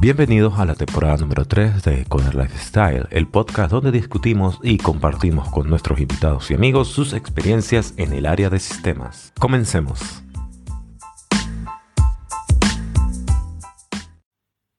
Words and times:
Bienvenidos 0.00 0.60
a 0.60 0.64
la 0.64 0.76
temporada 0.76 1.16
número 1.16 1.44
3 1.44 1.82
de 1.82 2.04
Coder 2.04 2.36
Lifestyle, 2.36 3.08
el 3.10 3.26
podcast 3.26 3.72
donde 3.72 3.90
discutimos 3.90 4.60
y 4.62 4.78
compartimos 4.78 5.50
con 5.50 5.68
nuestros 5.68 5.98
invitados 5.98 6.52
y 6.52 6.54
amigos 6.54 6.86
sus 6.86 7.12
experiencias 7.12 7.94
en 7.96 8.12
el 8.12 8.26
área 8.26 8.48
de 8.48 8.60
sistemas. 8.60 9.32
Comencemos. 9.40 10.22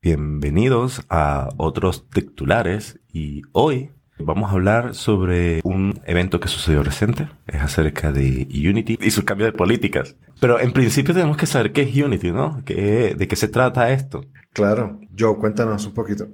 Bienvenidos 0.02 1.06
a 1.10 1.50
otros 1.58 2.10
titulares 2.10 3.02
y 3.12 3.42
hoy 3.52 3.92
vamos 4.20 4.50
a 4.50 4.54
hablar 4.54 4.94
sobre 4.96 5.62
un 5.64 6.02
evento 6.06 6.40
que 6.40 6.48
sucedió 6.48 6.84
reciente, 6.84 7.28
es 7.48 7.62
acerca 7.62 8.12
de 8.12 8.48
Unity 8.50 8.98
y 9.02 9.12
su 9.12 9.26
cambio 9.26 9.46
de 9.46 9.54
políticas. 9.54 10.16
Pero 10.40 10.60
en 10.60 10.72
principio 10.72 11.14
tenemos 11.14 11.38
que 11.38 11.46
saber 11.46 11.72
qué 11.72 11.82
es 11.82 11.96
Unity, 11.96 12.32
¿no? 12.32 12.62
¿Qué, 12.66 13.16
¿De 13.18 13.28
qué 13.28 13.36
se 13.36 13.48
trata 13.48 13.92
esto? 13.92 14.26
Claro, 14.54 15.00
Joe, 15.18 15.38
cuéntanos 15.38 15.86
un 15.86 15.94
poquito. 15.94 16.28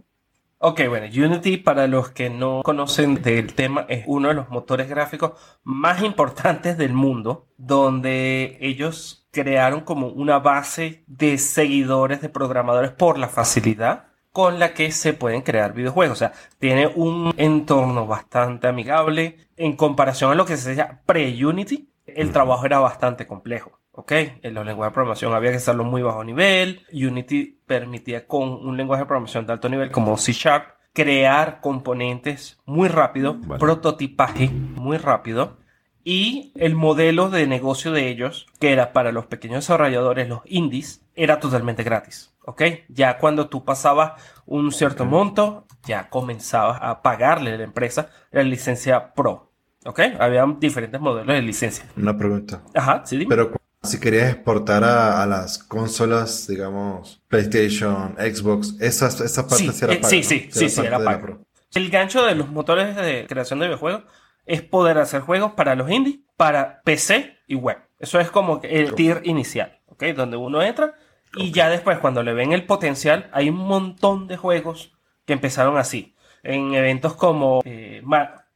Ok, 0.57 0.81
bueno, 0.87 1.05
Unity 1.05 1.57
para 1.57 1.85
los 1.85 2.09
que 2.09 2.29
no 2.29 2.63
conocen 2.63 3.21
del 3.21 3.53
tema 3.53 3.85
es 3.87 4.03
uno 4.07 4.29
de 4.29 4.33
los 4.33 4.49
motores 4.49 4.89
gráficos 4.89 5.33
más 5.63 6.01
importantes 6.01 6.77
del 6.77 6.93
mundo, 6.93 7.47
donde 7.57 8.57
ellos 8.61 9.27
crearon 9.31 9.81
como 9.81 10.07
una 10.07 10.39
base 10.39 11.03
de 11.07 11.37
seguidores 11.37 12.21
de 12.21 12.29
programadores 12.29 12.91
por 12.91 13.19
la 13.19 13.27
facilidad 13.27 14.07
con 14.35 14.59
la 14.59 14.73
que 14.73 14.91
se 14.91 15.13
pueden 15.13 15.43
crear 15.43 15.71
videojuegos. 15.71 16.17
O 16.17 16.19
sea, 16.19 16.33
tiene 16.59 16.87
un 16.87 17.33
entorno 17.37 18.05
bastante 18.05 18.67
amigable 18.67 19.37
en 19.55 19.77
comparación 19.77 20.29
a 20.29 20.35
lo 20.35 20.45
que 20.45 20.57
se 20.57 20.75
llama 20.75 20.99
pre-Unity. 21.05 21.87
El 22.05 22.33
trabajo 22.33 22.65
era 22.65 22.79
bastante 22.79 23.25
complejo. 23.25 23.79
¿ok? 23.93 24.11
En 24.41 24.53
los 24.53 24.65
lenguajes 24.65 24.91
de 24.91 24.93
programación 24.93 25.33
había 25.33 25.51
que 25.51 25.57
hacerlo 25.57 25.85
muy 25.85 26.01
bajo 26.01 26.21
nivel. 26.25 26.85
Unity 26.91 27.61
permitía 27.65 28.27
con 28.27 28.49
un 28.49 28.75
lenguaje 28.75 29.03
de 29.03 29.07
programación 29.07 29.45
de 29.45 29.53
alto 29.53 29.69
nivel 29.69 29.89
como 29.89 30.17
C 30.17 30.33
Sharp 30.33 30.65
crear 30.91 31.61
componentes 31.61 32.59
muy 32.65 32.89
rápido, 32.89 33.39
prototipaje 33.57 34.49
muy 34.49 34.97
rápido 34.97 35.55
y 36.03 36.51
el 36.55 36.75
modelo 36.75 37.29
de 37.29 37.47
negocio 37.47 37.93
de 37.93 38.09
ellos, 38.09 38.47
que 38.59 38.73
era 38.73 38.91
para 38.91 39.13
los 39.13 39.27
pequeños 39.27 39.63
desarrolladores, 39.63 40.27
los 40.27 40.41
indies, 40.43 41.05
era 41.15 41.39
totalmente 41.39 41.83
gratis. 41.83 42.34
¿Ok? 42.45 42.61
Ya 42.89 43.17
cuando 43.17 43.49
tú 43.49 43.65
pasabas 43.65 44.21
un 44.45 44.71
cierto 44.71 45.05
monto, 45.05 45.65
ya 45.83 46.09
comenzabas 46.09 46.79
a 46.81 47.01
pagarle 47.01 47.53
a 47.53 47.57
la 47.57 47.63
empresa 47.63 48.09
la 48.31 48.43
licencia 48.43 49.13
Pro. 49.13 49.51
¿Ok? 49.85 49.99
Había 50.19 50.45
diferentes 50.59 50.99
modelos 50.99 51.35
de 51.35 51.41
licencia. 51.41 51.85
Una 51.97 52.17
pregunta. 52.17 52.61
Ajá, 52.73 53.03
sí, 53.05 53.17
dime. 53.17 53.29
Pero 53.29 53.51
si 53.83 53.99
querías 53.99 54.31
exportar 54.31 54.83
a, 54.83 55.25
las 55.25 55.59
consolas, 55.59 56.47
digamos, 56.47 57.21
PlayStation, 57.27 58.15
Xbox, 58.17 58.75
esa, 58.79 59.07
esa 59.07 59.47
parte 59.47 59.71
sí, 59.71 59.83
era 59.83 59.93
eh, 59.93 59.97
paga. 59.97 60.09
Sí, 60.09 60.17
¿no? 60.17 60.23
sí, 60.23 60.49
sí, 60.51 60.69
sí, 60.69 60.81
era. 60.81 61.19
Pro. 61.19 61.45
El 61.73 61.89
gancho 61.89 62.25
de 62.25 62.35
los 62.35 62.49
motores 62.49 62.95
de 62.95 63.25
creación 63.27 63.59
de 63.59 63.67
videojuegos 63.67 64.03
es 64.45 64.61
poder 64.61 64.97
hacer 64.97 65.21
juegos 65.21 65.53
para 65.53 65.75
los 65.75 65.89
indies, 65.89 66.19
para 66.37 66.81
PC 66.83 67.37
y 67.47 67.55
web. 67.55 67.77
Eso 67.99 68.19
es 68.19 68.29
como 68.29 68.59
el 68.63 68.93
tier 68.93 69.21
inicial, 69.23 69.79
¿ok? 69.87 70.03
Donde 70.15 70.37
uno 70.37 70.61
entra 70.61 70.95
y 71.37 71.51
ya 71.51 71.69
después 71.69 71.99
cuando 71.99 72.23
le 72.23 72.33
ven 72.33 72.51
el 72.53 72.65
potencial, 72.65 73.29
hay 73.31 73.49
un 73.49 73.57
montón 73.57 74.27
de 74.27 74.37
juegos 74.37 74.91
que 75.25 75.33
empezaron 75.33 75.77
así. 75.77 76.15
En 76.43 76.73
eventos 76.75 77.15
como 77.15 77.61
eh, 77.65 78.01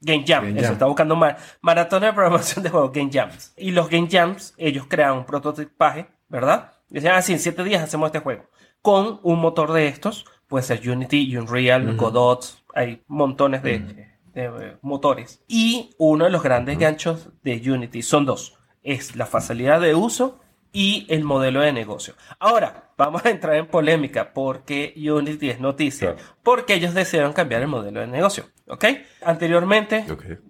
Game 0.01 0.23
Jam, 0.25 0.43
Game 0.45 0.59
eso 0.59 0.65
Jam. 0.67 0.73
está 0.73 0.85
buscando 0.85 1.15
ma- 1.15 1.35
maratón 1.61 2.01
de 2.03 2.13
programación 2.13 2.63
de 2.63 2.69
juegos, 2.69 2.91
Game 2.93 3.09
Jams. 3.11 3.53
Y 3.57 3.71
los 3.71 3.89
Game 3.89 4.07
Jams, 4.09 4.53
ellos 4.57 4.85
crean 4.87 5.17
un 5.17 5.25
prototipaje, 5.25 6.07
¿verdad? 6.29 6.71
Dicen, 6.89 7.11
así 7.11 7.33
en 7.33 7.39
siete 7.39 7.63
días 7.63 7.83
hacemos 7.83 8.07
este 8.07 8.19
juego. 8.19 8.45
Con 8.81 9.19
un 9.23 9.39
motor 9.39 9.73
de 9.73 9.87
estos, 9.87 10.25
puede 10.47 10.63
ser 10.63 10.87
Unity, 10.89 11.35
Unreal, 11.35 11.95
Godot, 11.97 12.45
hay 12.73 13.03
montones 13.07 13.61
de, 13.63 13.79
de, 13.79 14.09
eh, 14.45 14.77
motores. 14.81 15.43
Y 15.47 15.89
uno 15.97 16.25
de 16.25 16.31
los 16.31 16.43
grandes 16.43 16.77
ganchos 16.79 17.29
de 17.43 17.55
Unity 17.71 18.01
son 18.01 18.25
dos. 18.25 18.57
Es 18.83 19.15
la 19.15 19.25
facilidad 19.25 19.81
de 19.81 19.95
uso 19.95 20.39
y 20.71 21.05
el 21.09 21.23
modelo 21.23 21.61
de 21.61 21.73
negocio. 21.73 22.13
Ahora, 22.39 22.91
vamos 22.97 23.25
a 23.25 23.29
entrar 23.29 23.55
en 23.55 23.67
polémica 23.67 24.33
porque 24.33 24.93
Unity 24.95 25.49
es 25.49 25.59
noticia. 25.59 26.15
Claro. 26.15 26.29
Porque 26.43 26.75
ellos 26.75 26.93
decidieron 26.93 27.33
cambiar 27.33 27.61
el 27.61 27.67
modelo 27.67 28.01
de 28.01 28.07
negocio. 28.07 28.45
¿Ok? 28.67 28.85
Anteriormente 29.23 30.05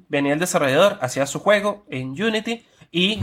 venía 0.09 0.33
el 0.33 0.39
desarrollador, 0.39 0.97
hacía 1.01 1.25
su 1.25 1.39
juego 1.39 1.85
en 1.89 2.09
Unity 2.09 2.65
y 2.91 3.19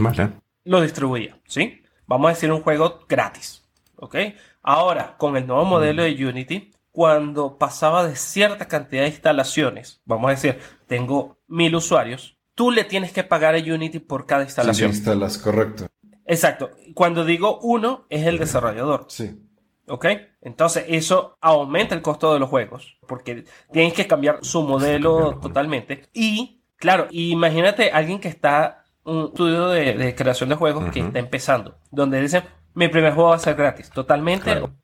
lo 0.63 0.81
distribuía, 0.81 1.39
¿sí? 1.45 1.83
Vamos 2.07 2.29
a 2.29 2.33
decir 2.33 2.51
un 2.51 2.61
juego 2.61 3.05
gratis, 3.07 3.63
¿ok? 3.97 4.15
Ahora, 4.63 5.15
con 5.17 5.37
el 5.37 5.45
nuevo 5.45 5.65
modelo 5.65 6.03
de 6.03 6.25
Unity, 6.25 6.71
cuando 6.91 7.57
pasaba 7.57 8.07
de 8.07 8.15
cierta 8.15 8.67
cantidad 8.67 9.03
de 9.03 9.09
instalaciones, 9.09 10.01
vamos 10.05 10.29
a 10.29 10.31
decir, 10.31 10.59
tengo 10.87 11.37
mil 11.47 11.75
usuarios, 11.75 12.37
tú 12.55 12.71
le 12.71 12.83
tienes 12.83 13.11
que 13.11 13.23
pagar 13.23 13.55
a 13.55 13.59
Unity 13.59 13.99
por 13.99 14.25
cada 14.25 14.43
instalación. 14.43 14.89
instalas, 14.89 15.37
correcto. 15.37 15.87
Exacto. 16.27 16.71
Cuando 16.93 17.25
digo 17.25 17.59
uno, 17.61 18.05
es 18.09 18.25
el 18.27 18.37
desarrollador. 18.37 19.05
Sí. 19.09 19.41
¿Ok? 19.87 20.05
Entonces 20.41 20.85
eso 20.89 21.37
aumenta 21.41 21.95
el 21.95 22.01
costo 22.01 22.33
de 22.33 22.39
los 22.39 22.49
juegos 22.49 22.97
porque 23.07 23.45
tienes 23.71 23.93
que 23.93 24.05
cambiar 24.05 24.39
su 24.41 24.61
modelo 24.63 25.39
totalmente. 25.41 26.03
Y, 26.13 26.61
claro, 26.75 27.07
imagínate 27.11 27.91
alguien 27.91 28.19
que 28.19 28.27
está 28.27 28.83
un 29.05 29.27
estudio 29.27 29.69
de, 29.69 29.93
de 29.93 30.15
creación 30.15 30.49
de 30.49 30.55
juegos 30.55 30.91
que 30.91 30.99
está 30.99 31.19
empezando, 31.19 31.77
donde 31.89 32.19
dicen, 32.19 32.43
mi 32.73 32.89
primer 32.89 33.13
juego 33.13 33.29
va 33.29 33.35
a 33.37 33.39
ser 33.39 33.55
gratis, 33.55 33.89
totalmente. 33.89 34.51
Claro. 34.51 34.75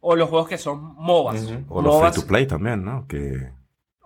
O 0.00 0.16
los 0.16 0.30
juegos 0.30 0.48
que 0.48 0.56
son 0.56 0.94
MOBAs. 0.96 1.46
O 1.68 1.82
los 1.82 2.00
free 2.00 2.22
to 2.22 2.26
play 2.26 2.46
también, 2.46 2.82
¿no? 2.82 3.06
Que 3.06 3.50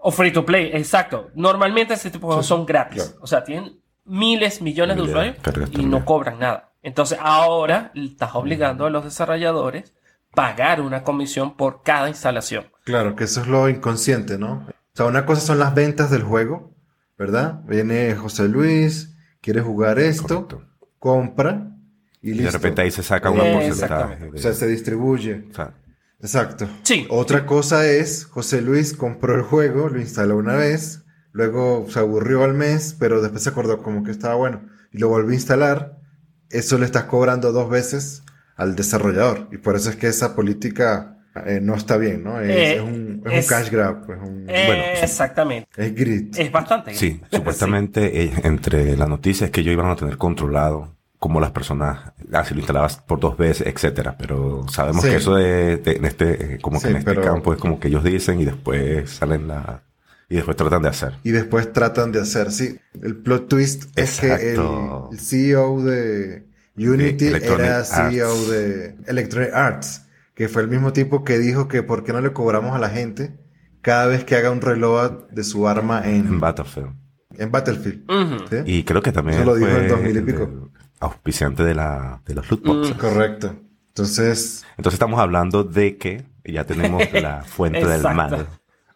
o 0.03 0.11
free 0.11 0.33
to 0.33 0.45
play, 0.45 0.71
exacto. 0.73 1.31
Normalmente 1.35 1.95
ese 1.95 2.11
tipo 2.11 2.27
de 2.27 2.33
juegos 2.33 2.47
Sí, 2.47 2.49
son 2.49 2.67
gratis. 2.67 3.05
claro. 3.05 3.19
O 3.23 3.27
sea, 3.27 3.45
tienen 3.45 3.81
miles, 4.05 4.61
millones 4.63 4.97
de 4.97 5.03
usuarios 5.03 5.37
y 5.73 5.85
no 5.85 6.05
cobran 6.05 6.39
nada. 6.39 6.70
Entonces 6.83 7.19
ahora 7.21 7.93
estás 7.95 8.35
obligando 8.35 8.87
a 8.87 8.91
los 8.91 9.05
desarrolladores 9.05 9.93
pagar 10.35 10.81
una 10.81 11.03
comisión 11.03 11.57
por 11.57 11.83
cada 11.83 12.09
instalación. 12.09 12.67
Claro, 12.85 13.17
que 13.17 13.25
eso 13.25 13.41
es 13.43 13.47
lo 13.49 13.69
inconsciente, 13.69 14.39
¿no? 14.39 14.67
O 14.69 14.73
sea, 14.95 15.07
una 15.07 15.27
cosa 15.27 15.41
son 15.41 15.59
las 15.59 15.75
ventas 15.75 16.11
del 16.11 16.23
juego, 16.23 16.75
¿verdad? 17.19 17.61
Viene 17.67 18.15
José 18.15 18.49
Luis, 18.49 19.17
quiere 19.41 19.61
jugar 19.61 19.99
esto, 19.99 20.47
Correcto. 20.47 20.65
compra 20.99 21.73
y 22.23 22.31
Y 22.31 22.35
listo. 22.35 22.45
de 22.45 22.51
repente 22.59 22.83
ahí 22.83 22.91
se 22.91 23.03
saca 23.03 23.31
un 23.31 23.41
Eh, 23.41 23.53
porcentaje. 23.67 24.17
de- 24.31 24.39
O 24.39 24.39
sea, 24.39 24.53
se 24.53 24.67
distribuye. 24.67 25.47
o 25.51 25.55
sea, 25.55 25.75
Exacto. 26.23 26.69
Sí. 26.83 27.07
Otra 27.09 27.47
cosa 27.47 27.87
es, 27.87 28.27
José 28.27 28.61
Luis 28.61 28.93
compró 28.93 29.35
el 29.35 29.41
juego, 29.43 29.89
lo 29.89 29.99
instaló 30.01 30.37
una 30.37 30.55
vez, 30.55 31.03
luego 31.33 31.87
se 31.89 31.99
aburrió 31.99 32.45
al 32.45 32.53
mes, 32.53 32.95
pero 32.99 33.23
después 33.23 33.43
se 33.43 33.49
acordó 33.49 33.83
como 33.83 34.03
que 34.05 34.11
estaba 34.11 34.35
bueno 34.35 34.67
y 34.93 34.99
lo 34.99 35.09
volvió 35.09 35.31
a 35.31 35.35
instalar. 35.35 35.97
Eso 36.51 36.79
le 36.79 36.85
estás 36.87 37.05
cobrando 37.05 37.53
dos 37.53 37.69
veces 37.71 38.23
al 38.57 38.77
desarrollador 38.77 39.49
y 39.53 39.59
por 39.59 39.77
eso 39.77 39.91
es 39.91 39.97
que 39.97 40.09
esa 40.09 40.35
política 40.35 41.17
eh, 41.47 41.61
no 41.63 41.75
está 41.77 41.97
bien, 41.97 42.25
¿no? 42.25 42.41
Es, 42.41 42.51
Eh, 42.51 42.75
es 42.77 42.83
un, 42.83 43.23
es 43.27 43.33
es- 43.33 43.45
un 43.45 43.49
cash 43.57 43.71
grab, 43.71 44.03
es, 44.11 44.19
un, 44.29 44.45
Eh, 44.49 44.65
Bueno, 44.67 44.83
sí. 44.97 45.05
Exactamente. 45.05 45.69
es 45.77 45.95
grit. 45.95 46.37
Es 46.39 46.51
bastante. 46.53 46.95
Sí, 46.95 47.21
supuestamente 47.31 48.25
eh, 48.25 48.33
entre 48.43 48.97
las 48.97 49.09
noticias 49.09 49.47
es 49.49 49.51
que 49.53 49.61
ellos 49.61 49.73
iban 49.75 49.91
a 49.91 49.97
tener 49.97 50.17
controlado 50.19 50.97
cómo 51.21 51.39
las 51.41 51.51
personas, 51.53 52.13
ah, 52.33 52.45
si 52.45 52.55
lo 52.55 52.61
instalabas 52.61 52.97
por 52.97 53.21
dos 53.21 53.37
veces, 53.37 53.67
etcétera. 53.67 54.17
Pero 54.19 54.67
sabemos 54.69 55.03
Sí. 55.05 55.11
que 55.11 55.17
eso 55.17 55.35
de, 55.37 55.77
de- 55.77 55.93
en 55.93 56.05
este, 56.07 56.55
eh, 56.55 56.59
como 56.61 56.81
que 56.81 56.87
Sí, 56.87 56.91
en 56.91 56.97
este 56.97 57.11
pero- 57.15 57.23
campo 57.23 57.53
es 57.53 57.61
como 57.61 57.79
que 57.79 57.89
ellos 57.89 58.03
dicen 58.03 58.41
y 58.41 58.45
después 58.47 59.09
salen 59.11 59.47
la 59.47 59.83
y 60.31 60.37
después 60.37 60.57
tratan 60.57 60.83
de 60.83 60.89
hacer. 60.89 61.15
Y 61.25 61.33
después 61.33 61.73
tratan 61.73 62.13
de 62.13 62.21
hacer, 62.21 62.53
sí. 62.53 62.79
El 63.03 63.17
plot 63.17 63.49
twist 63.49 63.99
es 63.99 64.21
que 64.21 64.53
el, 64.53 64.61
CEO 65.19 65.83
de 65.83 66.47
Unity 66.77 67.25
De 67.25 67.29
Electronic 67.31 67.67
era 67.67 67.85
CEO 67.85 68.31
Arts. 68.31 68.49
de 68.49 68.97
Electronic 69.09 69.53
Arts, 69.53 70.07
que 70.35 70.49
fue 70.49 70.63
el 70.63 70.69
mismo 70.69 70.93
tipo 70.93 71.25
que 71.25 71.39
dijo 71.39 71.67
que 71.67 71.83
por 71.83 72.05
qué 72.05 72.13
no 72.13 72.21
le 72.21 72.33
cobramos 72.33 72.77
a 72.77 72.79
la 72.79 72.89
gente 72.89 73.37
cada 73.83 74.07
vez 74.07 74.25
que 74.25 74.37
haga 74.37 74.53
un 74.53 74.61
reload 74.61 75.29
de 75.31 75.43
su 75.43 75.67
arma 75.67 76.03
En 76.05 76.27
en, 76.29 76.41
Battlefield. 76.41 76.93
en 77.37 77.51
Battlefield. 77.51 78.63
Y 78.67 78.85
creo 78.85 79.03
que 79.03 79.11
también 79.11 79.41
Eso 79.41 79.47
lo 79.47 79.57
dijo 79.57 79.69
fue 79.69 79.83
en 79.83 79.89
2000 79.89 80.17
y 80.17 80.21
pico. 80.21 80.71
auspiciante 81.01 81.65
de, 81.65 81.75
la, 81.75 82.23
de 82.25 82.35
los 82.37 82.49
loot 82.49 82.63
boxes. 82.65 82.95
Correcto. 82.97 83.57
Entonces, 83.89 84.65
Entonces 84.77 84.95
estamos 84.95 85.19
hablando 85.19 85.65
de 85.65 85.97
que 85.97 86.25
ya 86.45 86.65
tenemos 86.65 87.03
la 87.13 87.43
fuente 87.43 87.85
del 87.85 88.03
mal. 88.03 88.47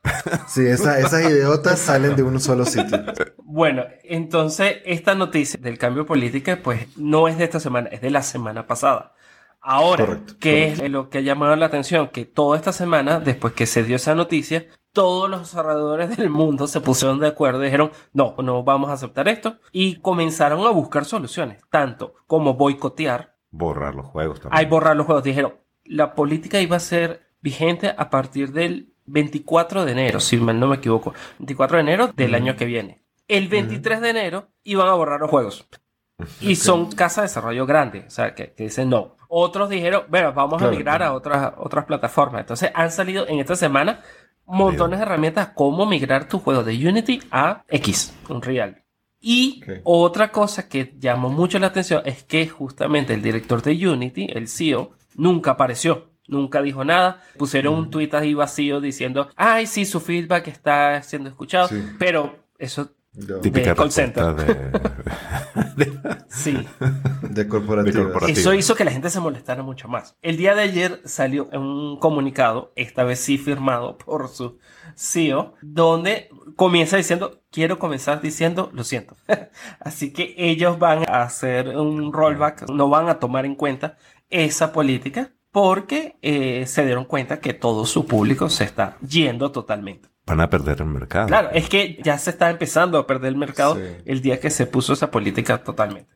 sí, 0.48 0.66
esa- 0.66 0.98
esas 0.98 1.22
idiotas 1.24 1.78
salen 1.78 2.14
de 2.16 2.22
un 2.22 2.38
solo 2.40 2.64
sitio. 2.64 2.98
Bueno, 3.38 3.84
entonces 4.02 4.76
esta 4.84 5.14
noticia 5.14 5.58
del 5.60 5.78
cambio 5.78 6.02
de 6.02 6.08
política, 6.08 6.58
pues 6.62 6.86
no 6.96 7.28
es 7.28 7.38
de 7.38 7.44
esta 7.44 7.60
semana, 7.60 7.88
es 7.90 8.00
de 8.00 8.10
la 8.10 8.22
semana 8.22 8.66
pasada. 8.66 9.12
Ahora, 9.60 10.04
Correcto, 10.04 10.34
¿qué 10.40 10.62
correcto. 10.64 10.84
es 10.84 10.90
lo 10.90 11.08
que 11.08 11.18
ha 11.18 11.22
llamado 11.22 11.56
la 11.56 11.66
atención? 11.66 12.08
Que 12.08 12.26
toda 12.26 12.56
esta 12.58 12.72
semana, 12.72 13.18
después 13.18 13.54
que 13.54 13.64
se 13.66 13.82
dio 13.82 13.96
esa 13.96 14.14
noticia, 14.14 14.66
todos 14.92 15.30
los 15.30 15.40
desarrolladores 15.40 16.16
del 16.16 16.28
mundo 16.28 16.66
se 16.66 16.80
pusieron 16.82 17.18
de 17.18 17.28
acuerdo 17.28 17.62
y 17.62 17.66
dijeron, 17.66 17.90
no, 18.12 18.34
no 18.42 18.62
vamos 18.62 18.90
a 18.90 18.92
aceptar 18.92 19.26
esto. 19.28 19.56
Y 19.72 19.96
comenzaron 20.00 20.66
a 20.66 20.70
buscar 20.70 21.06
soluciones, 21.06 21.62
tanto 21.70 22.14
como 22.26 22.54
boicotear, 22.54 23.34
Borrar 23.50 23.94
los 23.94 24.06
juegos 24.06 24.40
también. 24.40 24.58
hay 24.58 24.66
borrar 24.66 24.96
los 24.96 25.06
juegos. 25.06 25.24
Dijeron, 25.24 25.54
la 25.84 26.14
política 26.14 26.60
iba 26.60 26.76
a 26.76 26.80
ser 26.80 27.28
vigente 27.40 27.94
a 27.96 28.10
partir 28.10 28.52
del 28.52 28.93
24 29.06 29.84
de 29.84 29.92
enero, 29.92 30.20
si 30.20 30.36
mal 30.36 30.58
no 30.58 30.66
me 30.68 30.76
equivoco. 30.76 31.14
24 31.38 31.76
de 31.76 31.82
enero 31.82 32.10
del 32.14 32.34
año 32.34 32.56
que 32.56 32.64
viene. 32.64 33.02
El 33.28 33.48
23 33.48 34.00
de 34.00 34.10
enero 34.10 34.48
iban 34.64 34.88
a 34.88 34.92
borrar 34.94 35.20
los 35.20 35.30
juegos. 35.30 35.66
Y 36.40 36.56
son 36.56 36.92
casas 36.92 37.16
de 37.16 37.22
desarrollo 37.22 37.66
grandes, 37.66 38.06
o 38.06 38.10
sea, 38.10 38.34
que, 38.34 38.52
que 38.52 38.64
dicen 38.64 38.88
no. 38.90 39.16
Otros 39.28 39.68
dijeron, 39.68 40.04
bueno, 40.08 40.32
vamos 40.32 40.58
Claro, 40.58 40.72
a 40.72 40.76
migrar 40.76 41.02
a 41.02 41.12
otras, 41.12 41.52
otras 41.56 41.86
plataformas. 41.86 42.42
Entonces 42.42 42.70
han 42.74 42.90
salido 42.92 43.26
en 43.26 43.40
esta 43.40 43.56
semana 43.56 44.00
montones 44.46 44.98
de 45.00 45.04
herramientas 45.06 45.48
cómo 45.54 45.86
migrar 45.86 46.28
tu 46.28 46.38
juego 46.38 46.62
de 46.62 46.74
Unity 46.86 47.20
a 47.30 47.64
X, 47.68 48.14
Unreal. 48.28 48.84
Y 49.20 49.62
Ok. 49.64 49.80
otra 49.84 50.30
cosa 50.30 50.68
que 50.68 50.94
llamó 50.98 51.30
mucho 51.30 51.58
la 51.58 51.68
atención 51.68 52.02
es 52.04 52.22
que 52.24 52.46
justamente 52.46 53.14
el 53.14 53.22
director 53.22 53.62
de 53.62 53.88
Unity, 53.88 54.28
el 54.32 54.48
CEO, 54.48 54.92
nunca 55.16 55.52
apareció. 55.52 56.10
Nunca 56.26 56.62
dijo 56.62 56.84
nada. 56.84 57.22
Pusieron 57.38 57.74
un 57.74 57.90
tweet 57.90 58.10
ahí 58.14 58.34
vacío 58.34 58.80
diciendo, 58.80 59.28
ay, 59.36 59.66
sí, 59.66 59.84
su 59.84 60.00
feedback 60.00 60.48
está 60.48 61.02
siendo 61.02 61.28
escuchado. 61.28 61.68
Sí. 61.68 61.82
Pero 61.98 62.38
eso, 62.58 62.92
Yo- 63.12 63.40
Típica 63.40 63.74
call 63.74 63.86
respuesta 63.92 64.32
de... 65.76 65.92
sí. 66.28 66.66
de 67.22 67.48
corporativas. 67.48 68.22
De. 68.26 68.32
Eso 68.32 68.54
hizo 68.54 68.74
que 68.74 68.84
la 68.84 68.90
gente 68.90 69.10
se 69.10 69.20
molestara 69.20 69.62
mucho 69.62 69.86
más. 69.88 70.16
El 70.22 70.36
día 70.36 70.54
de 70.54 70.62
ayer 70.62 71.00
salió 71.04 71.48
un 71.52 71.98
comunicado, 72.00 72.72
esta 72.76 73.04
vez 73.04 73.20
sí 73.20 73.38
firmado 73.38 73.98
por 73.98 74.28
su 74.28 74.58
CEO, 74.96 75.54
donde 75.62 76.28
comienza 76.56 76.96
diciendo, 76.96 77.42
quiero 77.50 77.78
comenzar 77.78 78.20
diciendo, 78.20 78.70
lo 78.72 78.82
siento. 78.84 79.16
Así 79.80 80.12
que 80.12 80.34
ellos 80.38 80.78
van 80.78 81.08
a 81.08 81.22
hacer 81.22 81.68
un 81.68 82.12
rollback, 82.12 82.68
no 82.70 82.88
van 82.88 83.08
a 83.08 83.18
tomar 83.18 83.44
en 83.44 83.54
cuenta 83.56 83.96
esa 84.30 84.72
política 84.72 85.32
porque 85.54 86.16
eh, 86.20 86.64
se 86.66 86.84
dieron 86.84 87.04
cuenta 87.04 87.38
que 87.38 87.54
todo 87.54 87.86
su 87.86 88.06
público 88.06 88.50
se 88.50 88.64
está 88.64 88.96
yendo 89.08 89.52
totalmente. 89.52 90.08
Van 90.26 90.40
a 90.40 90.50
perder 90.50 90.80
el 90.80 90.86
mercado. 90.88 91.28
Claro, 91.28 91.50
es 91.52 91.68
que 91.68 92.00
ya 92.02 92.18
se 92.18 92.30
está 92.30 92.50
empezando 92.50 92.98
a 92.98 93.06
perder 93.06 93.28
el 93.28 93.36
mercado 93.36 93.76
Sí. 93.76 93.82
el 94.04 94.20
día 94.20 94.40
que 94.40 94.50
se 94.50 94.66
puso 94.66 94.94
esa 94.94 95.12
política 95.12 95.62
totalmente. 95.62 96.10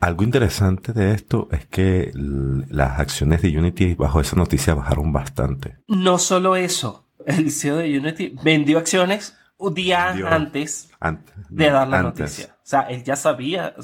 Algo 0.00 0.22
interesante 0.22 0.92
de 0.92 1.14
esto 1.14 1.48
es 1.50 1.64
que 1.64 2.10
las 2.14 3.00
acciones 3.00 3.40
de 3.40 3.56
Unity 3.58 3.94
bajo 3.94 4.20
esa 4.20 4.36
noticia 4.36 4.74
bajaron 4.74 5.14
bastante. 5.14 5.78
No 5.88 6.18
solo 6.18 6.54
eso, 6.54 7.06
el 7.24 7.50
CEO 7.52 7.78
de 7.78 7.98
Unity 7.98 8.36
vendió 8.44 8.76
acciones 8.76 9.34
un 9.56 9.72
día 9.72 10.08
Vendió. 10.08 10.28
antes 10.28 10.90
Ant- 11.00 11.20
de 11.48 11.70
dar 11.70 11.88
la 11.88 12.00
antes. 12.00 12.20
noticia. 12.20 12.54
O 12.56 12.66
sea, 12.66 12.80
él 12.82 13.02
ya 13.02 13.16
sabía. 13.16 13.74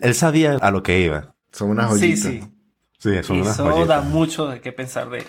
Él 0.00 0.14
sabía 0.16 0.54
a 0.56 0.70
lo 0.72 0.82
que 0.82 1.00
iba. 1.00 1.36
Son 1.52 1.70
unas 1.70 1.90
joyitas. 1.90 2.18
sí. 2.22 2.40
Sí, 2.40 2.54
son 2.98 3.40
unas 3.40 3.58
Eso 3.58 3.86
da 3.86 4.00
mucho 4.02 4.46
de 4.46 4.60
qué 4.60 4.72
pensar 4.72 5.08
de 5.10 5.18
él. 5.18 5.24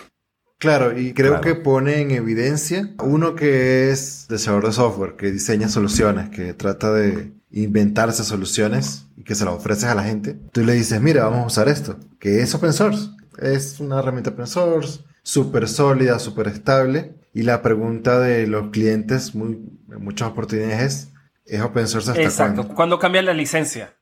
Claro, 0.58 0.98
y 0.98 1.14
creo 1.14 1.40
Claro. 1.40 1.42
que 1.42 1.54
pone 1.54 2.00
en 2.02 2.10
evidencia 2.10 2.90
uno 3.02 3.34
que 3.34 3.90
es 3.90 4.26
desarrollador 4.28 4.66
de 4.70 4.72
software, 4.74 5.16
que 5.16 5.30
diseña 5.30 5.68
soluciones, 5.68 6.28
que 6.28 6.52
trata 6.52 6.92
de 6.92 7.32
inventarse 7.50 8.24
soluciones 8.24 9.06
y 9.16 9.24
que 9.24 9.34
se 9.34 9.44
las 9.46 9.54
ofreces 9.54 9.84
a 9.84 9.94
la 9.94 10.04
gente. 10.04 10.36
Tú 10.52 10.62
le 10.62 10.74
dices, 10.74 11.00
mira, 11.00 11.24
vamos 11.24 11.44
a 11.44 11.46
usar 11.46 11.68
esto, 11.68 11.96
que 12.18 12.42
es 12.42 12.54
open 12.54 12.72
source. 12.74 13.08
Es 13.38 13.80
una 13.80 14.00
herramienta 14.00 14.30
open 14.30 14.46
source, 14.46 15.00
súper 15.22 15.66
sólida, 15.66 16.18
súper 16.18 16.48
estable. 16.48 17.14
Y 17.32 17.42
la 17.44 17.62
pregunta 17.62 18.18
de 18.20 18.46
los 18.46 18.68
clientes, 18.70 19.34
muy, 19.34 19.60
en 19.90 20.04
muchas 20.04 20.28
oportunidades 20.28 20.82
es, 20.82 21.08
¿es 21.46 21.60
open 21.62 21.88
source 21.88 22.10
hasta 22.10 22.22
Exacto. 22.22 22.56
cuándo? 22.62 22.74
Cuando 22.74 22.98
cambia 22.98 23.22
la 23.22 23.32
licencia. 23.32 23.94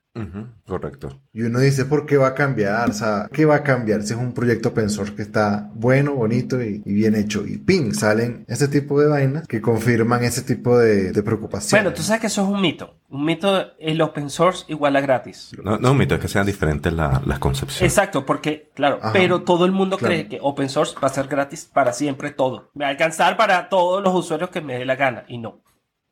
Correcto. 0.65 1.21
Y 1.33 1.43
uno 1.43 1.59
dice, 1.59 1.85
¿por 1.85 2.05
qué 2.05 2.17
va 2.17 2.27
a 2.29 2.33
cambiar? 2.35 2.89
O 2.89 2.93
sea, 2.93 3.29
¿qué 3.31 3.45
va 3.45 3.55
a 3.55 3.63
cambiar 3.63 4.01
si 4.03 4.13
es 4.13 4.19
un 4.19 4.33
proyecto 4.33 4.69
open 4.69 4.89
source 4.89 5.13
que 5.15 5.21
está 5.21 5.69
bueno, 5.73 6.13
bonito 6.13 6.61
y, 6.61 6.81
y 6.85 6.93
bien 6.93 7.15
hecho? 7.15 7.45
Y 7.45 7.57
ping, 7.57 7.93
salen 7.93 8.43
ese 8.47 8.67
tipo 8.67 8.99
de 8.99 9.07
vainas 9.07 9.47
que 9.47 9.61
confirman 9.61 10.23
ese 10.23 10.41
tipo 10.41 10.77
de, 10.77 11.11
de 11.11 11.23
preocupación. 11.23 11.81
Bueno, 11.81 11.95
tú 11.95 12.01
sabes 12.03 12.21
que 12.21 12.27
eso 12.27 12.43
es 12.43 12.49
un 12.49 12.61
mito. 12.61 12.95
Un 13.09 13.25
mito, 13.25 13.71
el 13.79 14.01
open 14.01 14.29
source 14.29 14.65
igual 14.67 14.95
a 14.95 15.01
gratis. 15.01 15.51
No, 15.63 15.77
no, 15.77 15.93
mito, 15.93 16.15
es 16.15 16.21
que 16.21 16.27
sean 16.27 16.45
diferentes 16.45 16.91
la- 16.93 17.21
las 17.25 17.39
concepciones. 17.39 17.91
Exacto, 17.91 18.25
porque, 18.25 18.69
claro, 18.75 18.99
Ajá. 19.01 19.13
pero 19.13 19.41
todo 19.43 19.65
el 19.65 19.71
mundo 19.71 19.97
Claro. 19.97 20.13
cree 20.13 20.27
que 20.27 20.39
open 20.41 20.69
source 20.69 20.95
va 21.01 21.07
a 21.07 21.11
ser 21.13 21.27
gratis 21.27 21.65
para 21.71 21.93
siempre 21.93 22.31
todo. 22.31 22.69
Me 22.75 22.83
va 22.85 22.89
a 22.89 22.91
alcanzar 22.91 23.37
para 23.37 23.69
todos 23.69 24.03
los 24.03 24.13
usuarios 24.13 24.49
que 24.49 24.61
me 24.61 24.77
dé 24.77 24.85
la 24.85 24.95
gana. 24.95 25.23
Y 25.27 25.37
no. 25.39 25.61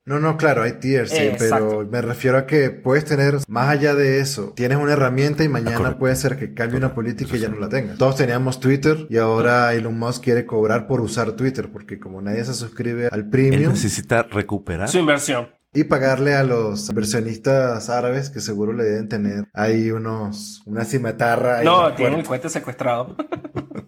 No, 0.07 0.21
no, 0.21 0.37
claro, 0.37 0.63
hay 0.63 0.79
tiers, 0.79 1.11
sí, 1.11 1.31
pero 1.37 1.85
me 1.85 2.01
refiero 2.01 2.37
a 2.37 2.45
que 2.45 2.69
puedes 2.69 3.03
tener, 3.03 3.39
más 3.49 3.67
allá 3.67 3.93
de 3.93 4.21
eso, 4.21 4.53
tienes 4.55 4.77
una 4.77 4.93
herramienta 4.93 5.43
y 5.43 5.49
mañana 5.49 5.75
correcto. 5.75 5.99
puede 5.99 6.15
ser 6.15 6.37
que 6.37 6.53
cambie 6.53 6.77
una 6.77 6.93
política 6.93 7.35
y 7.35 7.39
ya 7.39 7.49
no 7.49 7.59
la 7.59 7.67
tengas. 7.67 7.97
Todos 7.97 8.15
teníamos 8.15 8.61
Twitter 8.61 9.05
y 9.09 9.17
ahora 9.17 9.73
Elon 9.73 9.99
Musk 9.99 10.23
quiere 10.23 10.45
cobrar 10.45 10.87
por 10.87 11.01
usar 11.01 11.33
Twitter, 11.33 11.69
porque 11.73 11.99
como 11.99 12.21
nadie 12.21 12.45
se 12.45 12.53
suscribe 12.53 13.09
al 13.11 13.19
Él 13.19 13.29
premium 13.29 13.73
necesita 13.73 14.23
recuperar. 14.23 14.87
Su 14.87 14.99
inversión. 14.99 15.49
y 15.73 15.83
pagarle 15.83 16.35
a 16.35 16.43
los 16.43 16.87
inversionistas 16.87 17.89
árabes 17.89 18.29
que 18.29 18.39
seguro 18.39 18.71
le 18.71 18.85
deben 18.85 19.09
tener 19.09 19.49
ahí 19.53 19.91
unos, 19.91 20.63
una 20.65 20.83
en 20.83 21.65
No, 21.65 21.93
tienen 21.95 22.19
el 22.21 22.25
cohete 22.25 22.47
secuestrado. 22.47 23.17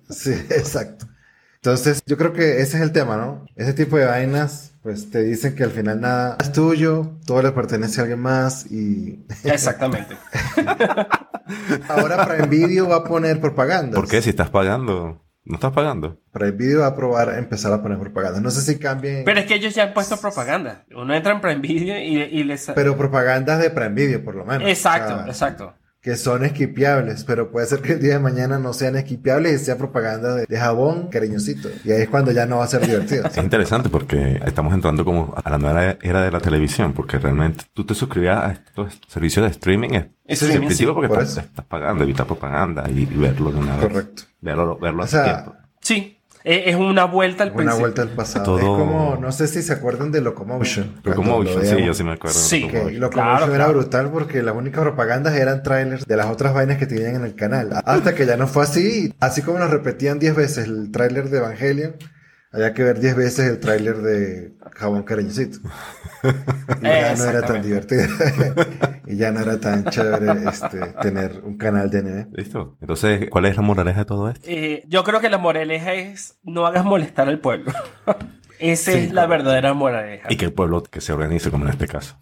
Sí, 0.09 0.31
exacto. 0.31 1.05
Entonces, 1.61 2.01
yo 2.05 2.17
creo 2.17 2.33
que 2.33 2.61
ese 2.61 2.77
es 2.77 2.83
el 2.83 2.91
tema, 2.91 3.17
¿no? 3.17 3.45
Ese 3.55 3.73
tipo 3.73 3.97
de 3.97 4.05
vainas, 4.05 4.73
pues 4.89 5.11
te 5.11 5.21
dicen 5.21 5.53
que 5.55 5.63
al 5.63 5.69
final 5.69 6.01
nada 6.01 6.35
es 6.41 6.51
tuyo, 6.51 7.11
todo 7.23 7.43
le 7.43 7.51
pertenece 7.51 7.99
a 7.99 8.05
alguien 8.05 8.19
más 8.19 8.65
y 8.71 9.23
Exactamente. 9.43 10.17
ahora 11.87 12.25
Prime 12.25 12.47
Video 12.47 12.89
va 12.89 12.95
a 12.97 13.03
poner 13.03 13.39
propaganda. 13.39 13.95
¿Por 13.95 14.07
qué? 14.07 14.19
Si 14.23 14.31
estás 14.31 14.49
pagando. 14.49 15.23
¿No 15.45 15.55
estás 15.55 15.73
pagando? 15.73 16.19
Prime 16.31 16.51
Video 16.53 16.79
va 16.81 16.87
a 16.87 16.95
probar 16.95 17.37
empezar 17.37 17.71
a 17.71 17.83
poner 17.83 17.99
propaganda. 17.99 18.41
No 18.41 18.49
sé 18.49 18.61
si 18.61 18.79
cambien, 18.79 19.23
Pero 19.25 19.41
es 19.41 19.45
que 19.45 19.53
ellos 19.55 19.75
ya 19.75 19.83
han 19.83 19.93
puesto 19.93 20.17
propaganda. 20.17 20.85
Uno 20.95 21.13
entra 21.13 21.33
en 21.33 21.41
Prime 21.41 21.61
Video 21.61 21.95
y, 21.99 22.17
y 22.23 22.43
les... 22.43 22.65
pero 22.73 22.97
propagandas 22.97 23.59
de 23.59 23.69
Prime 23.69 23.89
Video 23.89 24.23
por 24.23 24.33
lo 24.33 24.43
menos. 24.43 24.67
exacto, 24.67 25.13
O 25.13 25.17
sea, 25.17 25.27
exacto. 25.27 25.75
Que 26.01 26.15
son 26.15 26.45
esquipeables, 26.45 27.25
pero 27.25 27.51
puede 27.51 27.67
ser 27.67 27.81
que 27.81 27.93
el 27.93 27.99
día 27.99 28.13
de 28.13 28.19
mañana 28.19 28.57
no 28.57 28.73
sean 28.73 28.95
esquipeables 28.95 29.61
y 29.61 29.65
sea 29.65 29.77
propaganda 29.77 30.33
de, 30.35 30.45
de 30.47 30.57
jabón 30.57 31.09
cariñosito. 31.09 31.69
Y 31.83 31.91
ahí 31.91 32.03
es 32.03 32.09
cuando 32.09 32.31
ya 32.31 32.45
no 32.45 32.57
va 32.57 32.63
a 32.63 32.67
ser 32.67 32.85
divertido. 32.85 33.25
Es 33.25 33.37
interesante 33.37 33.89
porque 33.89 34.39
estamos 34.45 34.73
entrando 34.73 35.03
como 35.03 35.33
a 35.43 35.49
la 35.49 35.57
nueva 35.57 35.97
era 36.01 36.21
de 36.21 36.31
la 36.31 36.39
televisión, 36.39 36.93
porque 36.93 37.17
realmente 37.17 37.65
tú 37.73 37.85
te 37.85 37.93
suscribías 37.93 38.37
a 38.37 38.51
estos 38.53 38.99
servicios 39.07 39.45
de 39.45 39.51
streaming 39.51 39.89
es 40.25 40.43
Streaming, 40.43 40.69
sí, 40.69 40.85
porque 40.85 41.07
por 41.07 41.23
estás, 41.23 41.43
pagando, 41.67 42.03
evitar 42.03 42.27
propaganda 42.27 42.87
y, 42.87 43.01
y 43.01 43.05
verlo 43.05 43.51
de 43.51 43.57
una 43.57 43.77
vez. 43.77 43.87
Correcto. 43.87 44.23
Verlo, 44.41 44.77
verlo 44.77 45.01
O 45.01 45.05
hace 45.05 45.17
sea, 45.17 45.43
tiempo. 45.43 45.55
Sí, 45.81 46.18
es 46.49 46.75
una 46.75 47.05
vuelta 47.05 47.43
al 47.43 47.49
Una 47.49 47.57
principio. 47.57 47.79
vuelta 47.79 48.01
al 48.01 48.09
pasado. 48.09 48.45
Todo- 48.45 48.57
Es 48.59 48.63
como, 48.65 49.17
no 49.19 49.31
sé 49.31 49.47
si 49.47 49.61
se 49.61 49.73
acuerdan 49.73 50.11
de 50.11 50.21
Locomotion. 50.21 50.95
Pero 51.03 51.15
cuando 51.17 51.33
como 51.33 51.43
lo 51.43 51.61
sí, 51.65 51.83
yo 51.85 51.93
sí 51.93 52.03
me 52.03 52.13
acuerdo. 52.13 52.37
de 52.37 52.43
Sí, 52.43 52.61
Que 52.67 52.73
Locomotion. 52.73 52.99
Locomotion 53.01 53.37
Claro, 53.37 53.45
era 53.55 53.65
claro. 53.65 53.79
brutal 53.79 54.09
porque 54.11 54.43
las 54.43 54.55
únicas 54.55 54.81
propagandas 54.81 55.35
eran 55.35 55.63
trailers 55.63 56.05
de 56.05 56.15
las 56.17 56.27
otras 56.27 56.53
vainas 56.53 56.77
que 56.77 56.85
tenían 56.85 57.15
en 57.15 57.23
el 57.25 57.35
canal. 57.35 57.69
Hasta 57.85 58.15
que 58.15 58.25
ya 58.25 58.37
no 58.37 58.47
fue 58.47 58.63
así. 58.63 59.13
Así 59.19 59.41
como 59.41 59.59
nos 59.59 59.69
repetían 59.69 60.19
10 60.19 60.35
veces 60.35 60.65
el 60.65 60.91
tráiler 60.91 61.29
de 61.29 61.37
Evangelion, 61.39 61.95
había 62.51 62.73
que 62.73 62.83
ver 62.83 62.99
10 62.99 63.15
veces 63.15 63.49
el 63.49 63.59
tráiler 63.59 63.97
de 63.97 64.53
Jabón 64.73 65.03
Cariñosito. 65.03 65.59
Y 66.81 66.83
ya 66.83 67.15
no 67.15 67.23
era 67.25 67.41
tan 67.45 67.61
divertido. 67.61 68.03
y 69.05 69.15
ya 69.17 69.31
no 69.31 69.39
era 69.41 69.59
tan 69.59 69.85
chévere 69.85 70.49
este, 70.49 70.79
tener 71.01 71.41
un 71.43 71.57
canal 71.57 71.89
de 71.89 71.99
anime. 71.99 72.27
¿Listo? 72.31 72.77
Entonces, 72.81 73.29
¿cuál 73.29 73.45
es 73.45 73.55
la 73.55 73.61
moraleja 73.61 73.99
de 73.99 74.05
todo 74.05 74.29
esto? 74.29 74.45
Eh, 74.49 74.83
yo 74.87 75.03
creo 75.03 75.19
que 75.19 75.29
la 75.29 75.37
moraleja 75.37 75.93
es 75.93 76.37
no 76.43 76.65
hagas 76.65 76.85
molestar 76.85 77.27
al 77.27 77.39
pueblo. 77.39 77.71
Esa 78.59 78.91
Sí, 78.91 78.97
es 78.97 79.13
la 79.13 79.25
verdadera 79.25 79.73
moraleja. 79.73 80.27
Y 80.31 80.35
que 80.35 80.45
el 80.45 80.53
pueblo 80.53 80.83
que 80.83 80.99
se 80.99 81.13
organice, 81.13 81.49
como 81.51 81.65
en 81.65 81.71
este 81.71 81.87
caso. 81.87 82.17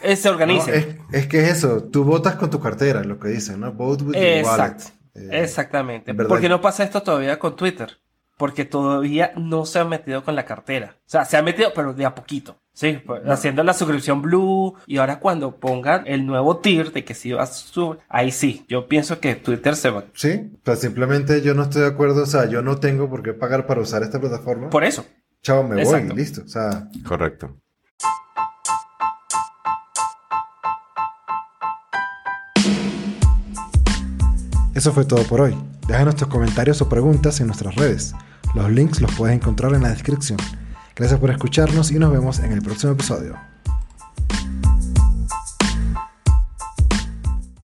Eh, 0.00 0.14
se 0.14 0.28
No, 0.28 0.34
organice. 0.34 0.76
es, 0.76 0.86
es 1.12 1.26
que 1.26 1.40
es 1.42 1.48
eso, 1.58 1.82
tú 1.90 2.04
votas 2.04 2.36
con 2.36 2.50
tu 2.50 2.60
cartera, 2.60 3.02
lo 3.02 3.18
que 3.18 3.28
dicen, 3.30 3.58
¿no? 3.60 3.72
Vote 3.72 4.04
with 4.04 4.14
your 4.14 4.22
wallet. 4.22 4.38
Exacto. 4.38 4.84
Eh, 5.14 5.42
Exactamente. 5.42 6.12
¿verdad? 6.12 6.28
¿Por 6.28 6.40
qué 6.40 6.48
no 6.48 6.60
pasa 6.60 6.84
esto 6.84 7.02
todavía 7.02 7.38
con 7.40 7.56
Twitter? 7.56 7.98
Porque 8.40 8.64
todavía 8.64 9.32
no 9.36 9.66
se 9.66 9.80
han 9.80 9.90
metido 9.90 10.24
con 10.24 10.34
la 10.34 10.46
cartera. 10.46 10.96
O 10.96 11.02
sea, 11.04 11.26
se 11.26 11.36
han 11.36 11.44
metido, 11.44 11.72
pero 11.74 11.92
de 11.92 12.06
a 12.06 12.14
poquito. 12.14 12.56
Sí, 12.72 12.98
pues, 13.04 13.20
haciendo 13.26 13.62
la 13.62 13.74
suscripción 13.74 14.22
Blue. 14.22 14.76
Y 14.86 14.96
ahora 14.96 15.20
cuando 15.20 15.60
pongan 15.60 16.06
el 16.06 16.24
nuevo 16.24 16.56
tier 16.56 16.90
de 16.90 17.04
que 17.04 17.12
sí 17.12 17.32
va 17.32 17.42
a 17.42 17.46
subir, 17.46 17.98
ahí 18.08 18.30
sí. 18.30 18.64
Yo 18.66 18.88
pienso 18.88 19.20
que 19.20 19.34
Twitter 19.34 19.76
se 19.76 19.90
va. 19.90 20.04
Sí, 20.14 20.52
o 20.54 20.64
sea, 20.64 20.76
simplemente 20.76 21.42
yo 21.42 21.52
no 21.52 21.64
estoy 21.64 21.82
de 21.82 21.88
acuerdo, 21.88 22.22
o 22.22 22.26
sea, 22.26 22.46
yo 22.46 22.62
no 22.62 22.78
tengo 22.78 23.10
por 23.10 23.22
qué 23.22 23.34
pagar 23.34 23.66
para 23.66 23.82
usar 23.82 24.02
esta 24.02 24.18
plataforma. 24.18 24.70
Por 24.70 24.84
eso. 24.84 25.04
Chao, 25.42 25.62
me 25.62 25.82
Exacto. 25.82 26.14
voy, 26.14 26.16
listo. 26.16 26.40
O 26.42 26.48
sea, 26.48 26.88
Correcto. 27.06 27.58
eso 34.74 34.92
fue 34.94 35.04
todo 35.04 35.24
por 35.24 35.42
hoy. 35.42 35.54
Déjanos 35.86 36.16
tus 36.16 36.28
comentarios 36.28 36.80
o 36.80 36.88
preguntas 36.88 37.38
en 37.40 37.48
nuestras 37.48 37.74
redes. 37.74 38.14
Los 38.54 38.70
links 38.70 39.00
los 39.00 39.12
puedes 39.14 39.36
encontrar 39.36 39.74
en 39.74 39.82
la 39.82 39.90
descripción. 39.90 40.38
Gracias 40.96 41.20
por 41.20 41.30
escucharnos 41.30 41.90
y 41.90 41.98
nos 41.98 42.12
vemos 42.12 42.40
en 42.40 42.52
el 42.52 42.62
próximo 42.62 42.92
episodio. 42.92 43.49